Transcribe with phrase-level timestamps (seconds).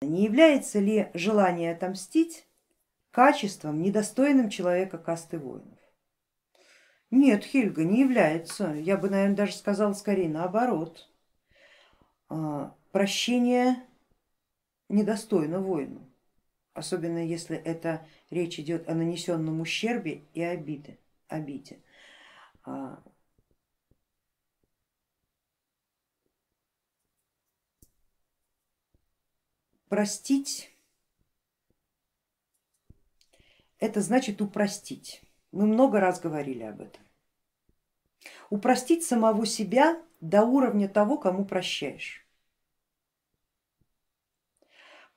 [0.00, 2.46] не является ли желание отомстить
[3.10, 5.78] качеством, недостойным человека касты воинов?
[7.10, 8.72] Нет, Хильга, не является.
[8.72, 11.10] Я бы, наверное, даже сказала скорее наоборот.
[12.28, 13.76] А, прощение
[14.88, 16.06] недостойно воину,
[16.74, 20.98] особенно если это речь идет о нанесенном ущербе и обиде.
[21.28, 21.80] обиде.
[29.88, 30.70] Простить
[33.78, 35.22] это значит упростить.
[35.52, 37.02] Мы много раз говорили об этом.
[38.50, 42.26] Упростить самого себя до уровня того, кому прощаешь.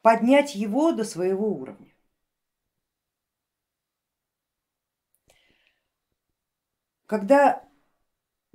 [0.01, 1.91] Поднять его до своего уровня.
[7.07, 7.67] Когда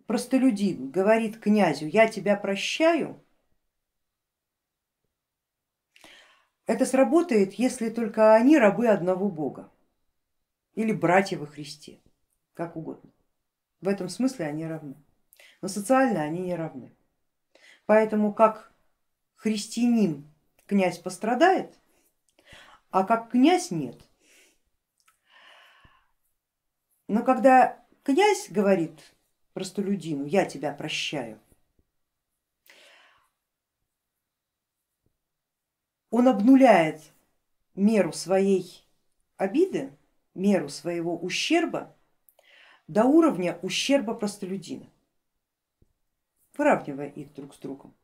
[0.07, 3.23] простолюдин говорит князю, я тебя прощаю,
[6.67, 9.71] это сработает, если только они рабы одного бога
[10.75, 12.01] или братья во Христе,
[12.55, 13.11] как угодно.
[13.81, 14.97] В этом смысле они равны,
[15.63, 16.93] но социально они не равны.
[17.87, 18.73] Поэтому как
[19.37, 20.29] христианин
[20.67, 21.79] князь пострадает,
[22.91, 24.01] а как князь нет.
[27.07, 29.15] Но когда князь говорит
[29.53, 31.39] простолюдину, я тебя прощаю,
[36.11, 37.01] он обнуляет
[37.75, 38.85] меру своей
[39.37, 39.93] обиды
[40.35, 41.95] меру своего ущерба
[42.87, 44.89] до уровня ущерба простолюдина,
[46.57, 47.95] выравнивая их друг с другом.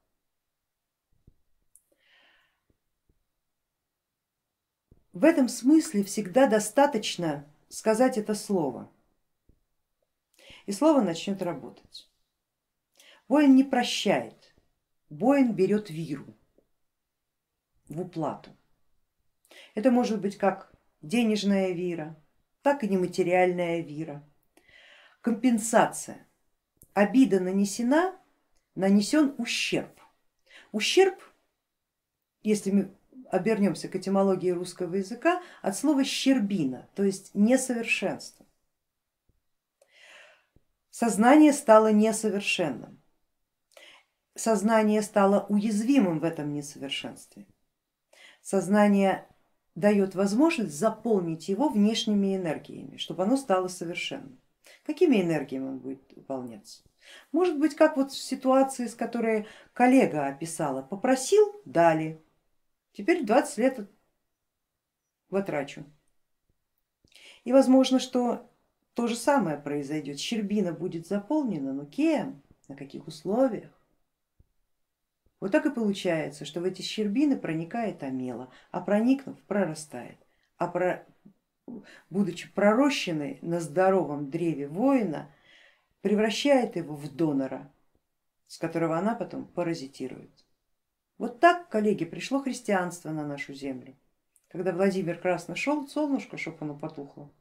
[5.12, 8.90] В этом смысле всегда достаточно сказать это слово,
[10.64, 12.10] и слово начнет работать.
[13.28, 14.54] Воин не прощает,
[15.10, 16.34] воин берет виру
[17.92, 18.50] в уплату.
[19.74, 20.72] Это может быть как
[21.02, 22.16] денежная вира,
[22.62, 24.26] так и нематериальная вира.
[25.20, 26.26] Компенсация.
[26.94, 28.18] Обида нанесена,
[28.74, 30.00] нанесен ущерб.
[30.72, 31.22] Ущерб,
[32.42, 32.94] если мы
[33.30, 38.44] обернемся к этимологии русского языка, от слова щербина, то есть несовершенство.
[40.90, 43.02] Сознание стало несовершенным,
[44.34, 47.46] сознание стало уязвимым в этом несовершенстве.
[48.42, 49.26] Сознание
[49.74, 54.38] дает возможность заполнить его внешними энергиями, чтобы оно стало совершенным.
[54.84, 56.82] Какими энергиями он будет выполняться?
[57.30, 62.20] Может быть, как вот в ситуации, с которой коллега описала, попросил, дали,
[62.92, 63.90] теперь 20 лет
[65.28, 65.84] потрачу.
[67.44, 68.48] И возможно, что
[68.94, 73.70] то же самое произойдет, щербина будет заполнена, но кем, на каких условиях?
[75.42, 80.16] Вот так и получается, что в эти щербины проникает амела, а проникнув прорастает,
[80.56, 81.04] а про...
[82.10, 85.34] будучи пророщенной на здоровом древе воина,
[86.00, 87.72] превращает его в донора,
[88.46, 90.30] с которого она потом паразитирует.
[91.18, 93.96] Вот так, коллеги, пришло христианство на нашу землю.
[94.46, 97.32] Когда Владимир Красно шел, солнышко, чтобы оно потухло,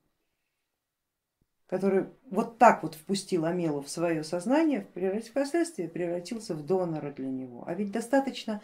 [1.72, 4.82] который вот так вот впустил Амелу в свое сознание,
[5.22, 7.64] впоследствии превратился в донора для него.
[7.66, 8.62] А ведь достаточно,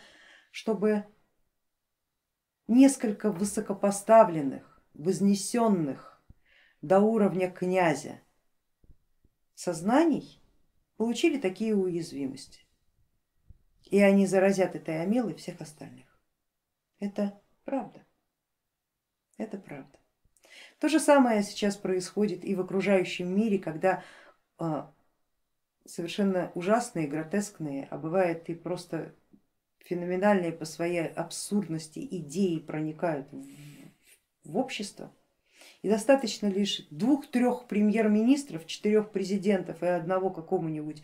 [0.51, 1.05] чтобы
[2.67, 6.21] несколько высокопоставленных, вознесенных
[6.81, 8.19] до уровня князя
[9.55, 10.43] сознаний
[10.97, 12.65] получили такие уязвимости.
[13.85, 16.19] И они заразят этой Амелой всех остальных.
[16.99, 18.05] Это правда.
[19.37, 19.97] Это правда.
[20.79, 24.03] То же самое сейчас происходит и в окружающем мире, когда
[24.59, 24.93] а,
[25.85, 29.15] совершенно ужасные, гротескные, а бывает и просто
[29.79, 33.47] феноменальные по своей абсурдности идеи проникают в,
[34.43, 35.11] в общество.
[35.81, 41.01] И достаточно лишь двух-трех премьер-министров, четырех президентов и одного какого-нибудь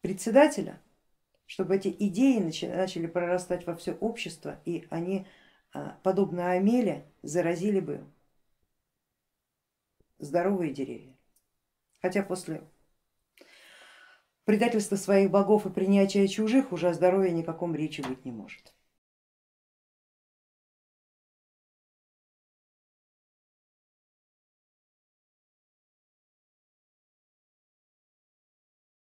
[0.00, 0.80] председателя,
[1.46, 5.26] чтобы эти идеи начали прорастать во все общество и они,
[5.72, 8.04] а, подобно Амеле, заразили бы
[10.24, 11.16] здоровые деревья.
[12.00, 12.62] Хотя после
[14.44, 18.73] предательства своих богов и принятия чужих уже о здоровье никаком речи быть не может.